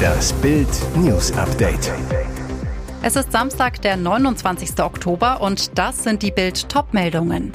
Das 0.00 0.32
Bild 0.34 0.68
News 0.96 1.32
Update. 1.32 1.92
Es 3.02 3.16
ist 3.16 3.32
Samstag, 3.32 3.80
der 3.82 3.96
29. 3.96 4.78
Oktober 4.80 5.40
und 5.40 5.78
das 5.78 6.04
sind 6.04 6.22
die 6.22 6.30
Bild 6.30 6.68
Topmeldungen. 6.68 7.52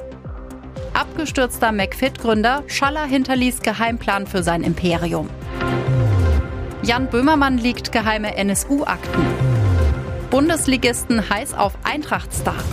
Abgestürzter 0.93 1.71
McFit-Gründer 1.71 2.63
Schaller 2.67 3.05
hinterließ 3.05 3.61
Geheimplan 3.61 4.27
für 4.27 4.43
sein 4.43 4.63
Imperium. 4.63 5.29
Jan 6.81 7.09
Böhmermann 7.09 7.57
liegt 7.57 7.91
geheime 7.91 8.35
NSU-Akten. 8.35 9.25
Bundesligisten 10.29 11.29
heiß 11.29 11.53
auf 11.53 11.73
Eintrachtstar. 11.83 12.63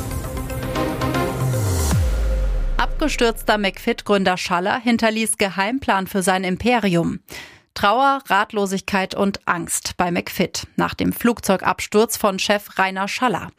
Abgestürzter 2.77 3.59
McFit-Gründer 3.59 4.37
Schaller 4.37 4.79
hinterließ 4.79 5.39
Geheimplan 5.39 6.07
für 6.07 6.23
sein 6.23 6.45
Imperium. 6.45 7.21
Trauer, 7.75 8.21
Ratlosigkeit 8.29 9.15
und 9.15 9.41
Angst 9.47 9.97
bei 9.97 10.11
McFit 10.11 10.67
nach 10.77 10.95
dem 10.95 11.13
Flugzeugabsturz 11.13 12.17
von 12.17 12.39
Chef 12.39 12.79
Rainer 12.79 13.09
Schaller. 13.09 13.51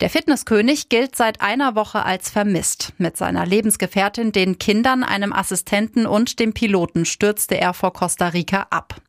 Der 0.00 0.10
Fitnesskönig 0.10 0.88
gilt 0.88 1.16
seit 1.16 1.40
einer 1.40 1.74
Woche 1.74 2.04
als 2.04 2.30
vermisst. 2.30 2.92
Mit 2.98 3.16
seiner 3.16 3.46
Lebensgefährtin, 3.46 4.30
den 4.30 4.58
Kindern, 4.58 5.02
einem 5.02 5.32
Assistenten 5.32 6.06
und 6.06 6.38
dem 6.38 6.52
Piloten 6.52 7.04
stürzte 7.04 7.58
er 7.58 7.72
vor 7.72 7.92
Costa 7.92 8.28
Rica 8.28 8.66
ab. 8.70 9.00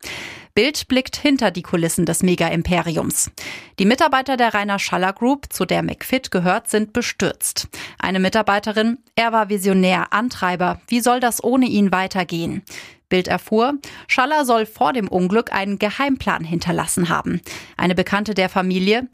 Bild 0.58 0.88
blickt 0.88 1.16
hinter 1.16 1.52
die 1.52 1.62
Kulissen 1.62 2.04
des 2.04 2.24
Mega-Imperiums. 2.24 3.30
Die 3.78 3.84
Mitarbeiter 3.84 4.36
der 4.36 4.54
Rainer 4.54 4.80
Schaller 4.80 5.12
Group, 5.12 5.52
zu 5.52 5.66
der 5.66 5.84
McFit 5.84 6.32
gehört, 6.32 6.68
sind 6.68 6.92
bestürzt. 6.92 7.68
Eine 8.00 8.18
Mitarbeiterin, 8.18 8.98
er 9.14 9.30
war 9.30 9.50
Visionär, 9.50 10.12
Antreiber. 10.12 10.80
Wie 10.88 10.98
soll 11.00 11.20
das 11.20 11.44
ohne 11.44 11.66
ihn 11.66 11.92
weitergehen? 11.92 12.64
Bild 13.08 13.28
erfuhr, 13.28 13.74
Schaller 14.06 14.44
soll 14.44 14.66
vor 14.66 14.92
dem 14.92 15.08
Unglück 15.08 15.52
einen 15.52 15.78
Geheimplan 15.78 16.44
hinterlassen 16.44 17.08
haben. 17.08 17.40
Eine 17.76 17.94
Bekannte 17.94 18.34
der 18.34 18.48
Familie, 18.48 19.08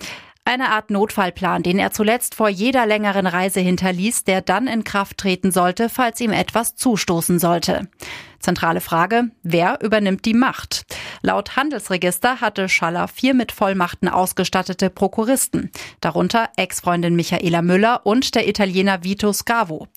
eine 0.47 0.71
Art 0.71 0.91
Notfallplan, 0.91 1.63
den 1.63 1.79
er 1.79 1.93
zuletzt 1.93 2.35
vor 2.35 2.51
jeder 2.51 2.85
längeren 2.85 3.27
Reise 3.27 3.61
hinterließ, 3.61 4.25
der 4.25 4.43
dann 4.43 4.67
in 4.67 4.85
Kraft 4.85 5.17
treten 5.17 5.51
sollte, 5.51 5.89
falls 5.89 6.21
ihm 6.21 6.33
etwas 6.33 6.77
zustoßen 6.77 7.39
sollte. 7.39 7.89
Zentrale 8.41 8.83
Frage, 8.83 9.31
wer 9.43 9.79
übernimmt 9.83 10.27
die 10.27 10.35
Macht? 10.35 10.85
Laut 11.23 11.57
Handelsregister 11.57 12.43
hatte 12.43 12.69
Schaller 12.69 13.09
vier 13.09 13.33
mit 13.33 13.53
Vollmachten 13.53 14.07
ausgestattete 14.07 14.91
Prokuristen, 14.91 15.71
darunter 16.03 16.51
Ex-Freundin 16.59 17.17
Michaela 17.17 17.63
Müller 17.63 18.05
und 18.05 18.35
der 18.35 18.47
Italiener 18.47 19.03
Vito 19.03 19.33
Scavo. 19.33 19.89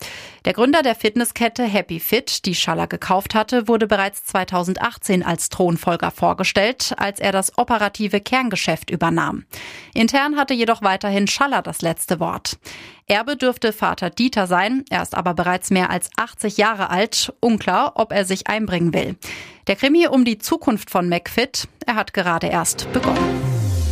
Der 0.47 0.53
Gründer 0.53 0.81
der 0.81 0.95
Fitnesskette 0.95 1.65
Happy 1.65 1.99
Fit, 1.99 2.45
die 2.45 2.55
Schaller 2.55 2.87
gekauft 2.87 3.35
hatte, 3.35 3.67
wurde 3.67 3.85
bereits 3.85 4.23
2018 4.23 5.21
als 5.21 5.49
Thronfolger 5.49 6.09
vorgestellt, 6.09 6.93
als 6.95 7.19
er 7.19 7.33
das 7.33 7.57
operative 7.57 8.21
Kerngeschäft 8.21 8.89
übernahm. 8.89 9.43
Intern 9.93 10.37
hatte 10.37 10.53
jedoch 10.53 10.81
weiterhin 10.81 11.27
Schaller 11.27 11.61
das 11.61 11.81
letzte 11.81 12.21
Wort. 12.21 12.57
Erbe 13.07 13.35
dürfte 13.35 13.73
Vater 13.73 14.09
Dieter 14.09 14.47
sein, 14.47 14.85
er 14.89 15.01
ist 15.01 15.15
aber 15.15 15.33
bereits 15.33 15.69
mehr 15.69 15.89
als 15.89 16.09
80 16.15 16.55
Jahre 16.55 16.91
alt, 16.91 17.33
unklar, 17.41 17.91
ob 17.95 18.13
er 18.13 18.23
sich 18.23 18.47
einbringen 18.47 18.93
will. 18.93 19.17
Der 19.67 19.75
Krimi 19.75 20.07
um 20.07 20.23
die 20.23 20.37
Zukunft 20.37 20.89
von 20.89 21.09
McFit, 21.09 21.67
er 21.85 21.95
hat 21.95 22.13
gerade 22.13 22.47
erst 22.47 22.89
begonnen. 22.93 23.41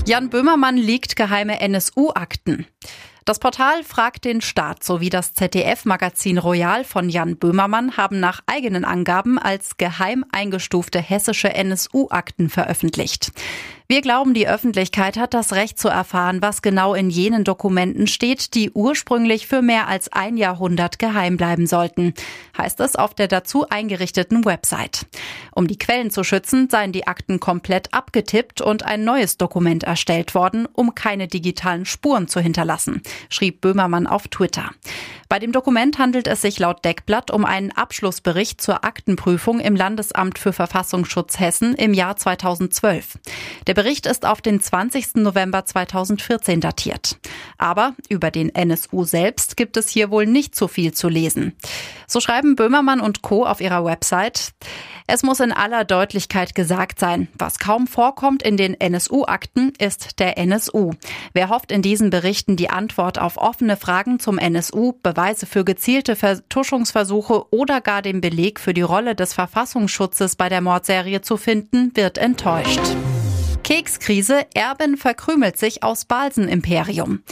Jan 0.07 0.29
Böhmermann 0.29 0.77
liegt 0.77 1.17
geheime 1.17 1.59
NSU-Akten. 1.59 2.65
Das 3.27 3.39
Portal 3.39 3.83
Fragt 3.83 4.23
den 4.23 4.39
Staat 4.39 4.83
sowie 4.83 5.09
das 5.09 5.33
ZDF-Magazin 5.33 6.37
Royal 6.37 6.83
von 6.83 7.09
Jan 7.09 7.37
Böhmermann 7.37 7.97
haben 7.97 8.19
nach 8.19 8.41
eigenen 8.45 8.85
Angaben 8.85 9.39
als 9.39 9.77
geheim 9.77 10.23
eingestufte 10.31 11.01
hessische 11.01 11.51
NSU-Akten 11.51 12.49
veröffentlicht. 12.49 13.31
Wir 13.87 14.01
glauben, 14.01 14.33
die 14.33 14.47
Öffentlichkeit 14.47 15.15
hat 15.15 15.35
das 15.35 15.53
Recht 15.53 15.77
zu 15.77 15.89
erfahren, 15.89 16.41
was 16.41 16.63
genau 16.63 16.95
in 16.95 17.11
jenen 17.11 17.43
Dokumenten 17.43 18.07
steht, 18.07 18.55
die 18.55 18.71
ursprünglich 18.71 19.45
für 19.45 19.61
mehr 19.61 19.87
als 19.87 20.11
ein 20.11 20.37
Jahrhundert 20.37 20.97
geheim 20.97 21.37
bleiben 21.37 21.67
sollten, 21.67 22.15
heißt 22.57 22.79
es 22.79 22.95
auf 22.95 23.13
der 23.13 23.27
dazu 23.27 23.69
eingerichteten 23.69 24.43
Website. 24.43 25.05
Um 25.53 25.67
die 25.67 25.77
Quellen 25.77 26.09
zu 26.09 26.23
schützen, 26.23 26.67
seien 26.67 26.93
die 26.93 27.05
Akten 27.05 27.39
komplett 27.39 27.93
abgetippt 27.93 28.59
und 28.59 28.81
ein 28.81 29.03
neues 29.03 29.37
Dokument 29.37 29.83
erstellt 29.83 30.33
worden, 30.33 30.67
um 30.73 30.95
keine 30.95 31.27
digitalen 31.27 31.85
Spuren 31.85 32.27
zu 32.27 32.39
hinterlassen, 32.39 33.03
schrieb 33.29 33.61
Böhmermann 33.61 34.07
auf 34.07 34.27
Twitter. 34.29 34.71
Bei 35.27 35.39
dem 35.39 35.51
Dokument 35.51 35.97
handelt 35.97 36.27
es 36.27 36.41
sich 36.41 36.59
laut 36.59 36.85
Deckblatt 36.85 37.31
um 37.31 37.45
einen 37.45 37.71
Abschlussbericht 37.71 38.61
zur 38.61 38.85
Aktenprüfung 38.85 39.59
im 39.59 39.75
Landesamt 39.75 40.37
für 40.37 40.53
Verfassungsschutz 40.53 41.39
Hessen 41.39 41.73
im 41.73 41.95
Jahr 41.95 42.15
2012. 42.15 43.17
Der 43.65 43.73
Bericht 43.73 44.05
ist 44.05 44.25
auf 44.25 44.41
den 44.41 44.61
20. 44.61 45.15
November 45.15 45.65
2014 45.65 46.61
datiert. 46.61 47.17
Aber 47.57 47.95
über 48.07 48.29
den 48.29 48.53
NSU 48.53 49.03
selbst 49.03 49.57
gibt 49.57 49.77
es 49.77 49.89
hier 49.89 50.11
wohl 50.11 50.27
nicht 50.27 50.55
so 50.55 50.67
viel 50.67 50.93
zu 50.93 51.09
lesen. 51.09 51.55
So 52.07 52.19
schreiben 52.19 52.55
Böhmermann 52.55 52.99
und 52.99 53.23
Co. 53.23 53.45
auf 53.45 53.61
ihrer 53.61 53.83
Website. 53.83 54.53
Es 55.07 55.21
muss 55.21 55.39
in 55.39 55.51
aller 55.51 55.85
Deutlichkeit 55.85 56.55
gesagt 56.55 56.99
sein, 56.99 57.27
was 57.37 57.59
kaum 57.59 57.85
vorkommt 57.85 58.41
in 58.41 58.57
den 58.57 58.79
NSU-Akten, 58.79 59.73
ist 59.77 60.19
der 60.19 60.37
NSU. 60.37 60.93
Wer 61.33 61.49
hofft 61.49 61.71
in 61.71 61.83
diesen 61.83 62.09
Berichten 62.09 62.55
die 62.55 62.71
Antwort 62.71 63.19
auf 63.19 63.37
offene 63.37 63.77
Fragen 63.77 64.19
zum 64.19 64.39
NSU, 64.39 64.93
Beweise 65.15 65.45
für 65.45 65.63
gezielte 65.63 66.17
Vertuschungsversuche 66.17 67.45
oder 67.49 67.79
gar 67.79 68.01
den 68.01 68.19
Beleg 68.19 68.59
für 68.59 68.73
die 68.73 68.81
Rolle 68.81 69.15
des 69.15 69.33
Verfassungsschutzes 69.33 70.35
bei 70.35 70.49
der 70.49 70.59
Mordserie 70.59 71.21
zu 71.21 71.37
finden, 71.37 71.95
wird 71.95 72.17
enttäuscht. 72.17 72.81
Kekskrise, 73.63 74.45
Erbin 74.53 74.97
verkrümelt 74.97 75.57
sich 75.57 75.83
aus 75.83 76.03
Balsen-Imperium. 76.03 77.23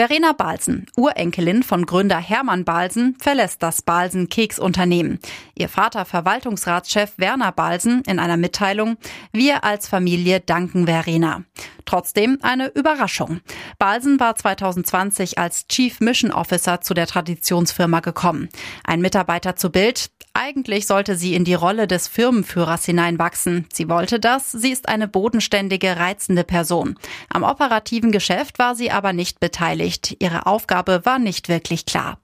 Verena 0.00 0.32
Balsen, 0.32 0.86
Urenkelin 0.96 1.62
von 1.62 1.84
Gründer 1.84 2.16
Hermann 2.16 2.64
Balsen, 2.64 3.18
verlässt 3.20 3.62
das 3.62 3.82
Balsen 3.82 4.30
Keksunternehmen. 4.30 5.18
Ihr 5.54 5.68
Vater 5.68 6.06
Verwaltungsratschef 6.06 7.18
Werner 7.18 7.52
Balsen 7.52 8.00
in 8.06 8.18
einer 8.18 8.38
Mitteilung, 8.38 8.96
wir 9.30 9.62
als 9.62 9.88
Familie 9.88 10.40
danken 10.40 10.86
Verena. 10.86 11.44
Trotzdem 11.84 12.38
eine 12.40 12.68
Überraschung. 12.68 13.40
Balsen 13.78 14.18
war 14.18 14.36
2020 14.36 15.36
als 15.36 15.68
Chief 15.68 16.00
Mission 16.00 16.32
Officer 16.32 16.80
zu 16.80 16.94
der 16.94 17.06
Traditionsfirma 17.06 18.00
gekommen. 18.00 18.48
Ein 18.84 19.02
Mitarbeiter 19.02 19.56
zu 19.56 19.68
Bild, 19.68 20.10
eigentlich 20.32 20.86
sollte 20.86 21.16
sie 21.16 21.34
in 21.34 21.44
die 21.44 21.54
Rolle 21.54 21.88
des 21.88 22.06
Firmenführers 22.06 22.84
hineinwachsen. 22.84 23.66
Sie 23.72 23.88
wollte 23.88 24.20
das. 24.20 24.52
Sie 24.52 24.70
ist 24.70 24.88
eine 24.88 25.08
bodenständige, 25.08 25.96
reizende 25.96 26.44
Person. 26.44 26.96
Am 27.28 27.42
operativen 27.42 28.12
Geschäft 28.12 28.58
war 28.58 28.76
sie 28.76 28.92
aber 28.92 29.12
nicht 29.12 29.40
beteiligt. 29.40 30.16
Ihre 30.20 30.46
Aufgabe 30.46 31.04
war 31.04 31.18
nicht 31.18 31.48
wirklich 31.48 31.84
klar. 31.84 32.20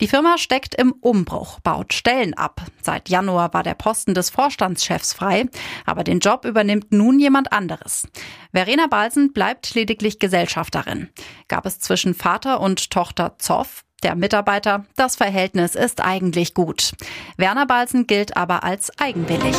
Die 0.00 0.08
Firma 0.08 0.38
steckt 0.38 0.76
im 0.76 0.92
Umbruch, 0.92 1.60
baut 1.60 1.92
Stellen 1.92 2.34
ab. 2.34 2.62
Seit 2.82 3.08
Januar 3.08 3.52
war 3.52 3.62
der 3.62 3.74
Posten 3.74 4.14
des 4.14 4.30
Vorstandschefs 4.30 5.12
frei, 5.12 5.46
aber 5.84 6.04
den 6.04 6.20
Job 6.20 6.44
übernimmt 6.44 6.92
nun 6.92 7.18
jemand 7.18 7.52
anderes. 7.52 8.06
Verena 8.52 8.86
Balsen 8.86 9.32
bleibt 9.32 9.74
lediglich 9.74 10.18
Gesellschafterin. 10.18 11.10
Gab 11.48 11.66
es 11.66 11.80
zwischen 11.80 12.14
Vater 12.14 12.60
und 12.60 12.90
Tochter 12.90 13.34
Zoff? 13.38 13.84
Der 14.02 14.14
Mitarbeiter, 14.14 14.84
das 14.96 15.16
Verhältnis 15.16 15.74
ist 15.74 16.00
eigentlich 16.02 16.54
gut. 16.54 16.92
Werner 17.36 17.66
Balsen 17.66 18.06
gilt 18.06 18.36
aber 18.36 18.64
als 18.64 18.90
eigenwillig. 18.98 19.56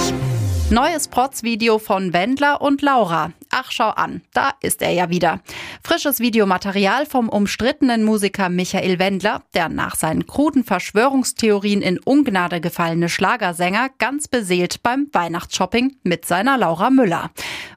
Neues 0.71 1.09
Protz-Video 1.09 1.79
von 1.79 2.13
Wendler 2.13 2.61
und 2.61 2.81
Laura. 2.81 3.33
Ach, 3.49 3.69
schau 3.73 3.89
an, 3.89 4.21
da 4.33 4.51
ist 4.61 4.81
er 4.81 4.91
ja 4.91 5.09
wieder. 5.09 5.41
Frisches 5.83 6.21
Videomaterial 6.21 7.05
vom 7.05 7.27
umstrittenen 7.27 8.05
Musiker 8.05 8.47
Michael 8.47 8.97
Wendler, 8.97 9.43
der 9.53 9.67
nach 9.67 9.95
seinen 9.95 10.25
kruden 10.27 10.63
Verschwörungstheorien 10.63 11.81
in 11.81 11.99
Ungnade 11.99 12.61
gefallene 12.61 13.09
Schlagersänger 13.09 13.89
ganz 13.99 14.29
beseelt 14.29 14.81
beim 14.81 15.09
Weihnachtsshopping 15.11 15.97
mit 16.03 16.23
seiner 16.23 16.57
Laura 16.57 16.89
Müller. 16.89 17.31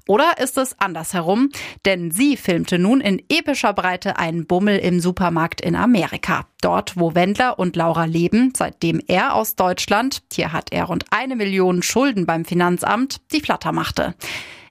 Oder 0.07 0.39
ist 0.39 0.57
es 0.59 0.79
andersherum? 0.79 1.49
Denn 1.87 2.13
sie 2.13 2.37
filmte 2.37 2.79
nun 2.79 3.01
in 3.01 3.21
epischer 3.29 3.73
Breite 3.73 4.19
einen 4.19 4.47
Bummel 4.47 4.79
im 4.79 5.01
Supermarkt 5.01 5.63
in 5.63 5.75
Amerika. 5.75 6.47
Dort, 6.61 6.97
wo 6.97 7.15
Wendler 7.15 7.59
und 7.59 7.75
Laura 7.75 8.05
leben, 8.05 8.53
seitdem 8.57 9.01
er 9.07 9.35
aus 9.35 9.57
Deutschland, 9.57 10.23
hier 10.33 10.53
hat 10.53 10.73
er 10.73 10.85
rund 10.85 11.07
eine 11.11 11.37
Million 11.37 11.83
Schulden 11.83 12.27
beim 12.27 12.45
Finanzamt, 12.45 12.84
die 13.33 13.41
Flatter 13.41 13.73
machte. 13.73 14.15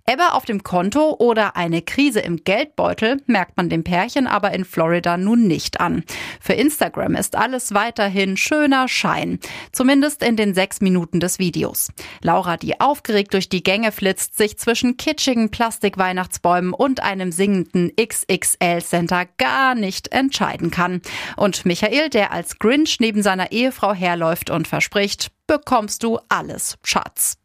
Ebbe 0.05 0.33
auf 0.33 0.43
dem 0.43 0.63
Konto 0.63 1.15
oder 1.17 1.55
eine 1.55 1.81
Krise 1.81 2.19
im 2.19 2.43
Geldbeutel 2.43 3.21
merkt 3.25 3.55
man 3.55 3.69
dem 3.69 3.85
Pärchen 3.85 4.27
aber 4.27 4.53
in 4.53 4.65
Florida 4.65 5.15
nun 5.15 5.47
nicht 5.47 5.79
an. 5.79 6.03
Für 6.41 6.53
Instagram 6.53 7.15
ist 7.15 7.37
alles 7.37 7.73
weiterhin 7.73 8.35
schöner 8.35 8.89
Schein. 8.89 9.39
Zumindest 9.71 10.21
in 10.21 10.35
den 10.35 10.53
sechs 10.53 10.81
Minuten 10.81 11.21
des 11.21 11.39
Videos. 11.39 11.89
Laura, 12.21 12.57
die 12.57 12.81
aufgeregt 12.81 13.33
durch 13.33 13.47
die 13.47 13.63
Gänge 13.63 13.93
flitzt, 13.93 14.37
sich 14.37 14.57
zwischen 14.57 14.97
kitschigen 14.97 15.51
Plastikweihnachtsbäumen 15.51 16.73
und 16.73 17.01
einem 17.01 17.31
singenden 17.31 17.93
XXL-Center 17.95 19.25
gar 19.37 19.73
nicht 19.73 20.11
entscheiden 20.11 20.69
kann. 20.69 21.01
Und 21.37 21.65
Michael, 21.65 22.09
der 22.09 22.33
als 22.33 22.59
Grinch 22.59 22.97
neben 22.99 23.23
seiner 23.23 23.53
Ehefrau 23.53 23.93
herläuft 23.93 24.49
und 24.49 24.67
verspricht, 24.67 25.31
bekommst 25.47 26.03
du 26.03 26.19
alles, 26.29 26.77
Schatz. 26.83 27.37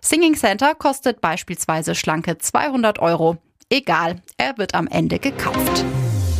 Singing 0.00 0.34
Center 0.34 0.74
kostet 0.74 1.20
beispielsweise 1.20 1.94
schlanke 1.94 2.38
200 2.38 2.98
Euro. 2.98 3.38
Egal, 3.68 4.22
er 4.36 4.58
wird 4.58 4.74
am 4.74 4.86
Ende 4.86 5.18
gekauft. 5.18 5.84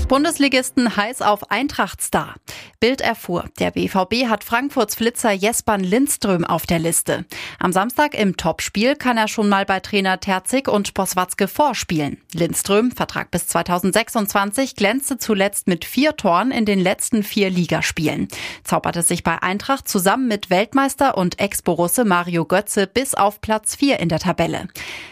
Bundesligisten 0.08 0.96
heiß 0.96 1.20
auf 1.20 1.50
Eintrachtstar. 1.50 2.36
Bild 2.78 3.00
erfuhr, 3.00 3.46
der 3.58 3.72
BVB 3.72 4.28
hat 4.28 4.44
Frankfurts 4.44 4.94
Flitzer 4.94 5.32
Jespan 5.32 5.82
Lindström 5.82 6.44
auf 6.44 6.64
der 6.64 6.78
Liste. 6.78 7.24
Am 7.58 7.72
Samstag 7.72 8.14
im 8.14 8.36
Topspiel 8.36 8.94
kann 8.94 9.16
er 9.16 9.26
schon 9.26 9.48
mal 9.48 9.64
bei 9.64 9.80
Trainer 9.80 10.20
Terzig 10.20 10.68
und 10.68 10.94
Poswatzke 10.94 11.48
vorspielen. 11.48 12.18
Lindström, 12.32 12.92
Vertrag 12.92 13.32
bis 13.32 13.48
2026, 13.48 14.76
glänzte 14.76 15.18
zuletzt 15.18 15.66
mit 15.66 15.84
vier 15.84 16.14
Toren 16.16 16.52
in 16.52 16.66
den 16.66 16.78
letzten 16.78 17.24
vier 17.24 17.50
Ligaspielen. 17.50 18.28
Zauberte 18.62 19.02
sich 19.02 19.24
bei 19.24 19.42
Eintracht 19.42 19.88
zusammen 19.88 20.28
mit 20.28 20.50
Weltmeister 20.50 21.16
und 21.16 21.40
Ex-Borusse 21.40 22.04
Mario 22.04 22.44
Götze 22.44 22.86
bis 22.86 23.14
auf 23.14 23.40
Platz 23.40 23.74
vier 23.74 23.98
in 23.98 24.08
der 24.08 24.20
Tabelle. 24.20 24.68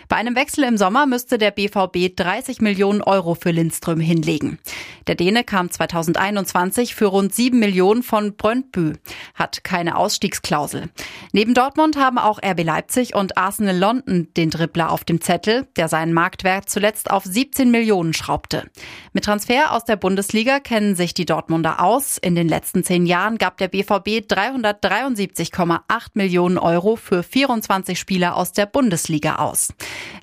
Bei 0.08 0.16
einem 0.16 0.36
Wechsel 0.36 0.64
im 0.64 0.76
Sommer 0.76 1.06
müsste 1.06 1.38
der 1.38 1.50
BVB 1.50 2.14
30 2.14 2.60
Millionen 2.60 3.02
Euro 3.02 3.34
für 3.34 3.50
Lindström 3.50 3.98
hinlegen. 3.98 4.60
Der 5.06 5.14
Däne 5.14 5.44
kam 5.44 5.70
2021 5.70 6.94
für 6.94 7.06
rund 7.06 7.34
7 7.34 7.58
Millionen 7.58 8.02
von 8.02 8.36
Brøndby, 8.36 8.94
hat 9.34 9.64
keine 9.64 9.96
Ausstiegsklausel. 9.96 10.90
Neben 11.32 11.54
Dortmund 11.54 11.96
haben 11.96 12.18
auch 12.18 12.38
RB 12.42 12.64
Leipzig 12.64 13.14
und 13.14 13.36
Arsenal 13.36 13.76
London 13.76 14.28
den 14.36 14.50
Dribbler 14.50 14.90
auf 14.90 15.04
dem 15.04 15.20
Zettel, 15.20 15.66
der 15.76 15.88
seinen 15.88 16.12
Marktwert 16.12 16.68
zuletzt 16.70 17.10
auf 17.10 17.24
17 17.24 17.70
Millionen 17.70 18.14
schraubte. 18.14 18.70
Mit 19.12 19.24
Transfer 19.24 19.72
aus 19.72 19.84
der 19.84 19.96
Bundesliga 19.96 20.60
kennen 20.60 20.96
sich 20.96 21.14
die 21.14 21.26
Dortmunder 21.26 21.82
aus. 21.82 22.18
In 22.18 22.34
den 22.34 22.48
letzten 22.48 22.84
zehn 22.84 23.06
Jahren 23.06 23.38
gab 23.38 23.58
der 23.58 23.68
BVB 23.68 24.26
373,8 24.26 25.80
Millionen 26.14 26.58
Euro 26.58 26.96
für 26.96 27.22
24 27.22 27.98
Spieler 27.98 28.36
aus 28.36 28.52
der 28.52 28.66
Bundesliga 28.66 29.36
aus. 29.36 29.72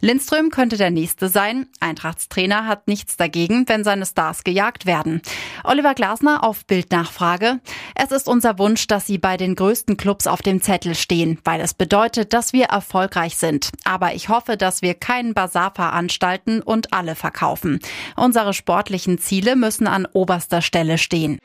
Lindström 0.02 0.50
könnte 0.50 0.78
der 0.78 0.92
nächste 0.92 1.30
sein. 1.30 1.68
Eintrachtstrainer 1.80 2.66
hat 2.68 2.88
nichts 2.88 3.18
dagegen, 3.18 3.68
wenn 3.68 3.84
seine 3.84 4.06
Stars 4.06 4.44
gejagt 4.51 4.86
werden. 4.86 5.21
Oliver 5.63 5.94
Glasner 5.94 6.44
auf 6.44 6.65
Bildnachfrage. 6.65 7.59
Es 7.95 8.12
ist 8.12 8.27
unser 8.27 8.59
Wunsch, 8.59 8.86
dass 8.88 9.07
sie 9.07 9.18
bei 9.18 9.38
den 9.38 9.56
größten 9.56 9.95
Clubs 9.95 10.27
auf 10.27 10.42
dem 10.42 10.62
Zettel 10.62 10.94
stehen, 10.95 11.39
weil 11.45 11.62
es 11.62 11.74
bedeutet, 11.74 12.33
dass 12.33 12.51
wir 12.51 12.65
erfolgreich 12.65 13.38
sind. 13.38 13.69
Aber 13.86 14.13
ich 14.13 14.27
hoffe, 14.27 14.57
dass 14.57 14.81
wir 14.81 14.94
keinen 14.94 15.33
Bazar 15.33 15.71
veranstalten 15.74 16.62
und 16.62 16.94
alle 16.94 17.15
verkaufen. 17.15 17.80
Unsere 18.18 18.53
sportlichen 18.53 19.19
Ziele 19.19 19.56
müssen 19.56 19.88
an 19.88 20.06
oberster 20.12 20.62
Stelle 20.62 20.97
stehen. 20.97 21.39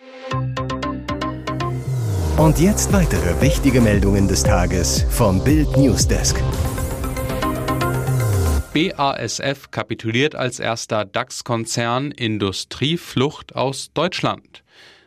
Und 2.36 2.58
jetzt 2.58 2.92
weitere 2.92 3.40
wichtige 3.40 3.80
Meldungen 3.80 4.26
des 4.28 4.42
Tages 4.42 5.06
vom 5.10 5.42
Bild 5.42 5.76
Newsdesk. 5.76 6.36
BASF 8.76 9.70
kapituliert 9.70 10.34
als 10.34 10.60
erster 10.60 11.06
DAX-Konzern 11.06 12.10
Industrieflucht 12.10 13.56
aus 13.56 13.90
Deutschland. 13.94 14.64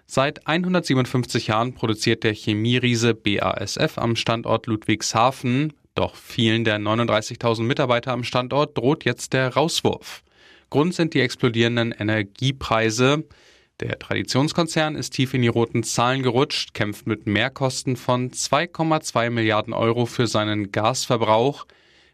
Seit 0.08 0.48
157 0.48 1.46
Jahren 1.46 1.76
produziert 1.76 2.24
der 2.24 2.34
Chemieriese 2.34 3.14
BASF 3.14 4.00
am 4.00 4.16
Standort 4.16 4.66
Ludwigshafen, 4.66 5.74
doch 5.94 6.16
vielen 6.16 6.64
der 6.64 6.80
39.000 6.80 7.62
Mitarbeiter 7.62 8.12
am 8.12 8.24
Standort 8.24 8.76
droht 8.76 9.06
jetzt 9.06 9.34
der 9.34 9.54
Rauswurf. 9.54 10.24
Grund 10.72 10.96
sind 10.96 11.14
die 11.14 11.22
explodierenden 11.22 11.92
Energiepreise. 11.92 13.24
Der 13.82 14.00
Traditionskonzern 14.00 14.96
ist 14.96 15.12
tief 15.12 15.36
in 15.36 15.44
die 15.44 15.48
roten 15.48 15.84
Zahlen 15.84 16.24
gerutscht, 16.24 16.74
kämpft 16.74 17.06
mit 17.06 17.28
Mehrkosten 17.28 17.98
von 17.98 18.32
2,2 18.32 19.30
Milliarden 19.30 19.74
Euro 19.74 20.08
für 20.08 20.26
seinen 20.26 20.72
Gasverbrauch. 20.72 21.68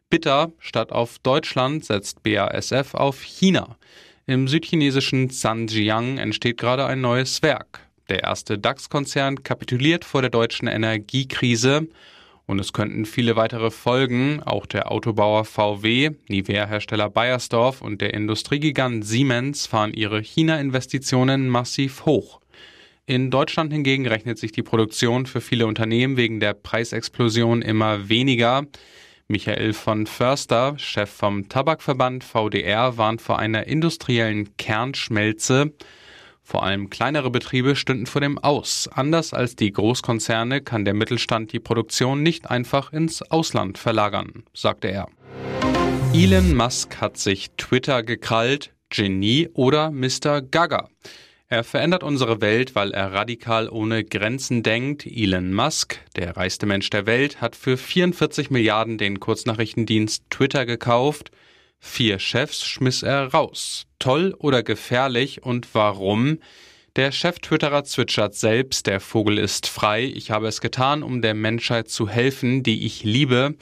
Bitter, 0.10 0.52
statt 0.60 0.92
auf 0.92 1.20
Deutschland 1.20 1.86
setzt 1.86 2.24
BASF 2.24 2.94
auf 2.94 3.22
China. 3.22 3.78
Im 4.28 4.48
südchinesischen 4.48 5.30
Zhanjiang 5.30 6.18
entsteht 6.18 6.58
gerade 6.58 6.86
ein 6.86 7.02
neues 7.02 7.42
Werk. 7.42 7.80
Der 8.10 8.24
erste 8.24 8.60
DAX-Konzern 8.60 9.44
kapituliert 9.44 10.06
vor 10.06 10.22
der 10.22 10.30
deutschen 10.30 10.68
Energiekrise 10.68 11.88
und 12.46 12.60
es 12.60 12.74
könnten 12.74 13.06
viele 13.06 13.36
weitere 13.36 13.72
folgen. 13.72 14.44
Auch 14.44 14.68
der 14.68 14.92
Autobauer 14.92 15.46
VW, 15.46 16.12
Nivea-Hersteller 16.28 17.10
Bayersdorf 17.10 17.82
und 17.82 18.02
der 18.02 18.14
Industriegigant 18.14 19.06
Siemens 19.06 19.66
fahren 19.66 19.94
ihre 19.94 20.22
China-Investitionen 20.22 21.50
massiv 21.50 22.06
hoch. 22.06 22.40
In 23.08 23.32
Deutschland 23.32 23.72
hingegen 23.72 24.08
rechnet 24.08 24.38
sich 24.38 24.52
die 24.52 24.64
Produktion 24.64 25.26
für 25.26 25.42
viele 25.42 25.68
Unternehmen 25.68 26.18
wegen 26.18 26.40
der 26.40 26.54
Preisexplosion 26.54 27.62
immer 27.62 28.10
weniger. 28.10 28.66
Michael 29.28 29.74
von 29.74 30.06
Förster, 30.06 30.78
Chef 30.78 31.10
vom 31.10 31.50
Tabakverband 31.50 32.24
VDR, 32.24 32.98
warnt 32.98 33.24
vor 33.24 33.40
einer 33.40 33.66
industriellen 33.66 34.56
Kernschmelze. 34.58 35.74
Vor 36.44 36.62
allem 36.62 36.92
kleinere 36.92 37.32
Betriebe 37.32 37.76
stünden 37.76 38.06
vor 38.06 38.22
dem 38.22 38.38
Aus. 38.38 38.88
Anders 38.94 39.34
als 39.34 39.56
die 39.56 39.72
Großkonzerne 39.72 40.62
kann 40.62 40.86
der 40.86 40.94
Mittelstand 40.94 41.54
die 41.54 41.60
Produktion 41.60 42.22
nicht 42.22 42.52
einfach 42.52 42.94
ins 42.94 43.24
Ausland 43.24 43.80
verlagern, 43.80 44.44
sagte 44.54 44.90
er. 44.90 45.08
Elon 46.14 46.56
Musk 46.56 47.02
hat 47.02 47.18
sich 47.18 47.50
Twitter 47.58 48.04
gekrallt, 48.04 48.76
Genie 48.90 49.50
oder 49.56 49.90
Mr. 49.90 50.44
Gaga. 50.44 50.88
Er 51.48 51.64
verändert 51.64 52.02
unsere 52.02 52.42
Welt, 52.42 52.74
weil 52.74 52.92
er 52.92 53.14
radikal 53.14 53.70
ohne 53.70 54.04
Grenzen 54.04 54.64
denkt. 54.64 55.06
Elon 55.06 55.54
Musk, 55.54 56.00
der 56.16 56.36
reichste 56.36 56.66
Mensch 56.66 56.90
der 56.90 57.06
Welt, 57.06 57.40
hat 57.40 57.56
für 57.56 57.78
44 57.78 58.50
Milliarden 58.50 58.98
den 58.98 59.20
Kurznachrichtendienst 59.20 60.24
Twitter 60.32 60.66
gekauft. 60.66 61.30
Vier 61.80 62.18
Chefs 62.18 62.66
schmiss 62.66 63.04
er 63.04 63.28
raus. 63.28 63.86
Toll 64.00 64.34
oder 64.40 64.64
gefährlich 64.64 65.44
und 65.44 65.68
warum? 65.74 66.40
Der 66.96 67.12
Chef-Twitterer 67.12 67.84
zwitschert 67.84 68.34
selbst, 68.34 68.88
der 68.88 69.00
Vogel 69.00 69.38
ist 69.38 69.68
frei. 69.68 70.06
Ich 70.06 70.32
habe 70.32 70.48
es 70.48 70.62
getan, 70.62 71.04
um 71.04 71.22
der 71.22 71.36
Menschheit 71.36 71.90
zu 71.90 72.10
helfen, 72.10 72.64
die 72.64 72.88
ich 72.88 73.04
liebe. 73.04 73.54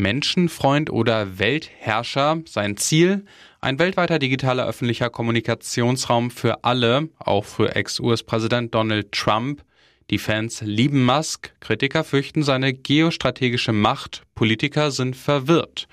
Menschenfreund 0.00 0.90
oder 0.90 1.38
Weltherrscher. 1.38 2.42
Sein 2.46 2.76
Ziel? 2.76 3.24
Ein 3.60 3.78
weltweiter 3.78 4.18
digitaler 4.18 4.66
öffentlicher 4.66 5.10
Kommunikationsraum 5.10 6.30
für 6.30 6.64
alle, 6.64 7.08
auch 7.18 7.44
für 7.44 7.76
Ex-US-Präsident 7.76 8.74
Donald 8.74 9.12
Trump. 9.12 9.62
Die 10.10 10.18
Fans 10.18 10.62
lieben 10.62 11.04
Musk, 11.04 11.52
Kritiker 11.60 12.02
fürchten 12.02 12.42
seine 12.42 12.72
geostrategische 12.72 13.72
Macht, 13.72 14.22
Politiker 14.34 14.90
sind 14.90 15.14
verwirrt. 15.14 15.86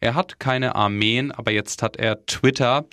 Er 0.00 0.14
hat 0.14 0.40
keine 0.40 0.74
Armeen, 0.74 1.30
aber 1.30 1.52
jetzt 1.52 1.82
hat 1.82 1.96
er 1.96 2.26
Twitter 2.26 2.84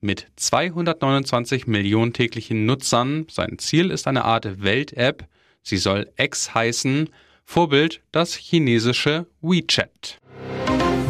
mit 0.00 0.26
229 0.36 1.66
Millionen 1.66 2.12
täglichen 2.12 2.66
Nutzern. 2.66 3.26
Sein 3.30 3.58
Ziel 3.58 3.90
ist 3.90 4.06
eine 4.06 4.24
Art 4.24 4.62
Welt-App. 4.62 5.26
Sie 5.62 5.78
soll 5.78 6.10
X 6.16 6.54
heißen. 6.54 7.08
Vorbild 7.48 8.02
das 8.12 8.34
chinesische 8.34 9.26
WeChat. 9.40 10.20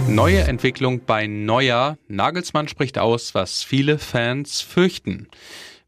Neue 0.09 0.41
Entwicklung 0.43 1.01
bei 1.05 1.27
Neuer. 1.27 1.99
Nagelsmann 2.07 2.69
spricht 2.69 2.99
aus, 2.99 3.35
was 3.35 3.65
viele 3.65 3.99
Fans 3.99 4.61
fürchten. 4.61 5.29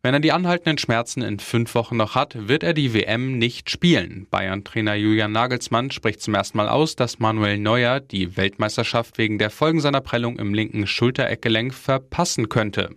Wenn 0.02 0.14
er 0.14 0.20
die 0.20 0.32
anhaltenden 0.32 0.78
Schmerzen 0.78 1.22
in 1.22 1.38
fünf 1.38 1.74
Wochen 1.74 1.96
noch 1.96 2.14
hat, 2.14 2.48
wird 2.48 2.62
er 2.62 2.72
die 2.72 2.94
WM 2.94 3.38
nicht 3.38 3.68
spielen. 3.70 4.26
Bayern-Trainer 4.30 4.94
Julian 4.94 5.32
Nagelsmann 5.32 5.90
spricht 5.90 6.22
zum 6.22 6.34
ersten 6.34 6.56
Mal 6.56 6.68
aus, 6.68 6.96
dass 6.96 7.18
Manuel 7.18 7.58
Neuer 7.58 8.00
die 8.00 8.36
Weltmeisterschaft 8.36 9.18
wegen 9.18 9.38
der 9.38 9.50
Folgen 9.50 9.80
seiner 9.80 10.00
Prellung 10.00 10.38
im 10.38 10.54
linken 10.54 10.86
Schultereckgelenk 10.86 11.74
verpassen 11.74 12.48
könnte. 12.48 12.96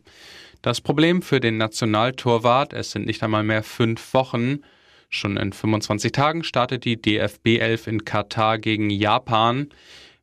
Das 0.62 0.80
Problem 0.80 1.22
für 1.22 1.40
den 1.40 1.58
Nationaltorwart, 1.58 2.74
es 2.74 2.92
sind 2.92 3.06
nicht 3.06 3.22
einmal 3.22 3.44
mehr 3.44 3.62
fünf 3.62 4.14
Wochen. 4.14 4.62
Schon 5.14 5.36
in 5.36 5.52
25 5.52 6.14
Tagen 6.14 6.42
startet 6.46 6.86
die 6.86 7.00
DFB 7.00 7.60
11 7.60 7.88
in 7.88 8.06
Katar 8.06 8.58
gegen 8.58 8.90
Japan. 8.90 9.68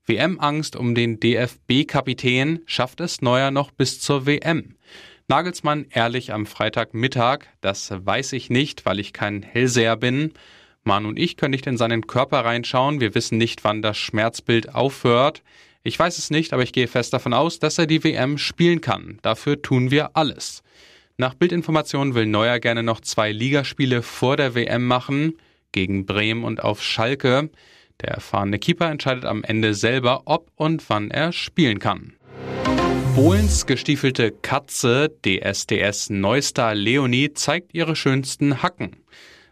WM-Angst 0.07 0.77
um 0.77 0.95
den 0.95 1.21
DFB-Kapitän 1.21 2.61
schafft 2.65 3.01
es 3.01 3.21
Neuer 3.21 3.51
noch 3.51 3.71
bis 3.71 4.01
zur 4.01 4.25
WM. 4.25 4.77
Nagelsmann 5.29 5.85
ehrlich 5.91 6.33
am 6.33 6.47
Freitagmittag, 6.47 7.41
das 7.61 7.93
weiß 7.95 8.33
ich 8.33 8.49
nicht, 8.49 8.87
weil 8.87 8.99
ich 8.99 9.13
kein 9.13 9.43
Hellseher 9.43 9.97
bin. 9.97 10.33
Mann 10.85 11.05
und 11.05 11.19
ich 11.19 11.37
können 11.37 11.51
nicht 11.51 11.67
in 11.67 11.77
seinen 11.77 12.07
Körper 12.07 12.47
reinschauen, 12.47 12.99
wir 12.99 13.15
wissen 13.15 13.37
nicht, 13.37 13.65
wann 13.65 13.83
das 13.83 13.99
Schmerzbild 13.99 14.75
aufhört. 14.75 15.43
Ich 15.83 15.99
weiß 15.99 16.17
es 16.17 16.31
nicht, 16.31 16.55
aber 16.55 16.63
ich 16.63 16.73
gehe 16.73 16.89
fest 16.89 17.13
davon 17.13 17.35
aus, 17.35 17.59
dass 17.59 17.77
er 17.77 17.87
die 17.87 18.03
WM 18.03 18.39
spielen 18.39 18.81
kann. 18.81 19.19
Dafür 19.21 19.61
tun 19.61 19.91
wir 19.91 20.17
alles. 20.17 20.63
Nach 21.21 21.35
Bildinformationen 21.35 22.15
will 22.15 22.27
Neuer 22.27 22.61
gerne 22.61 22.85
noch 22.85 23.01
zwei 23.01 23.33
Ligaspiele 23.33 24.03
vor 24.03 24.37
der 24.37 24.55
WM 24.55 24.87
machen, 24.87 25.37
gegen 25.73 26.07
Bremen 26.07 26.45
und 26.45 26.63
auf 26.63 26.81
Schalke. 26.81 27.51
Der 28.01 28.11
erfahrene 28.11 28.61
Keeper 28.61 28.89
entscheidet 28.89 29.25
am 29.25 29.43
Ende 29.43 29.75
selber, 29.75 30.23
ob 30.27 30.53
und 30.55 30.89
wann 30.89 31.11
er 31.11 31.33
spielen 31.33 31.81
kann. 31.81 32.13
Bohlens 33.17 33.67
gestiefelte 33.67 34.31
Katze, 34.31 35.11
DSDS 35.27 36.11
Neustar 36.11 36.77
Leonie, 36.77 37.33
zeigt 37.33 37.75
ihre 37.75 37.97
schönsten 37.97 38.63
Hacken. 38.63 38.95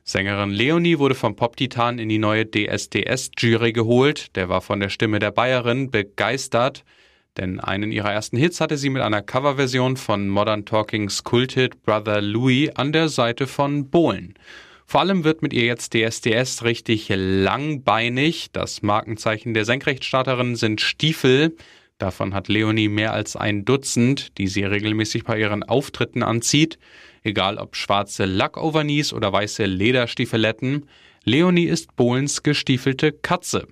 Sängerin 0.04 0.50
Leonie 0.50 1.00
wurde 1.00 1.16
vom 1.16 1.35
Pop-Titan 1.35 1.99
in 1.99 2.08
die 2.08 2.18
neue 2.18 2.44
DSDS-Jury 2.44 3.73
geholt. 3.73 4.37
Der 4.37 4.49
war 4.49 4.61
von 4.61 4.78
der 4.78 4.88
Stimme 4.88 5.18
der 5.18 5.32
Bayerin 5.32 5.90
begeistert, 5.90 6.85
denn 7.36 7.60
einen 7.60 7.92
ihrer 7.92 8.12
ersten 8.12 8.36
Hits 8.36 8.60
hatte 8.60 8.76
sie 8.76 8.90
mit 8.90 9.02
einer 9.02 9.22
Coverversion 9.22 9.96
von 9.96 10.28
Modern 10.28 10.64
Talkings 10.64 11.24
Kulthit 11.24 11.82
Brother 11.82 12.20
Louis 12.20 12.70
an 12.76 12.92
der 12.92 13.08
Seite 13.08 13.46
von 13.46 13.90
Bohlen. 13.90 14.34
Vor 14.86 15.00
allem 15.00 15.24
wird 15.24 15.42
mit 15.42 15.52
ihr 15.52 15.64
jetzt 15.64 15.94
DSDS 15.94 16.62
richtig 16.62 17.08
langbeinig. 17.10 18.50
Das 18.52 18.82
Markenzeichen 18.82 19.52
der 19.52 19.64
Senkrechtstarterin 19.64 20.54
sind 20.54 20.80
Stiefel. 20.80 21.56
Davon 21.98 22.34
hat 22.34 22.48
Leonie 22.48 22.88
mehr 22.88 23.12
als 23.12 23.36
ein 23.36 23.64
Dutzend, 23.64 24.38
die 24.38 24.46
sie 24.46 24.64
regelmäßig 24.64 25.24
bei 25.24 25.40
ihren 25.40 25.64
Auftritten 25.64 26.22
anzieht. 26.22 26.78
Egal 27.24 27.58
ob 27.58 27.74
schwarze 27.74 28.26
Lackovernies 28.26 29.12
oder 29.12 29.32
weiße 29.32 29.64
Lederstiefeletten. 29.64 30.86
Leonie 31.28 31.64
ist 31.64 31.97
Bohlens 31.97 32.45
gestiefelte 32.45 33.11
Katze. 33.11 33.66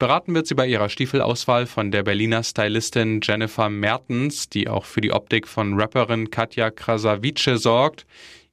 Beraten 0.00 0.34
wird 0.34 0.48
sie 0.48 0.56
bei 0.56 0.66
ihrer 0.66 0.88
Stiefelauswahl 0.88 1.66
von 1.66 1.92
der 1.92 2.02
Berliner 2.02 2.42
Stylistin 2.42 3.20
Jennifer 3.22 3.70
Mertens, 3.70 4.48
die 4.48 4.68
auch 4.68 4.84
für 4.84 5.00
die 5.00 5.12
Optik 5.12 5.46
von 5.46 5.80
Rapperin 5.80 6.32
Katja 6.32 6.72
Krasavice 6.72 7.62
sorgt. 7.62 8.04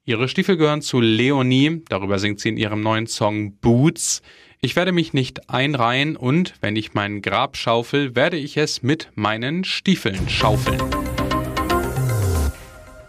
Ihre 0.06 0.30
Stiefel 0.30 0.58
gehören 0.58 0.84
zu 0.84 1.02
Leonie, 1.02 1.82
darüber 1.90 2.20
singt 2.20 2.40
sie 2.40 2.50
in 2.50 2.58
ihrem 2.58 2.82
neuen 2.82 3.08
Song 3.08 3.56
Boots. 3.56 4.22
Ich 4.62 4.76
werde 4.76 4.92
mich 4.92 5.14
nicht 5.14 5.50
einreihen 5.50 6.16
und, 6.16 6.54
wenn 6.62 6.76
ich 6.76 6.94
mein 6.94 7.24
Grab 7.24 7.58
schaufel, 7.58 8.16
werde 8.16 8.38
ich 8.38 8.58
es 8.58 8.84
mit 8.84 9.10
meinen 9.16 9.64
Stiefeln 9.64 10.30
schaufeln. 10.30 10.80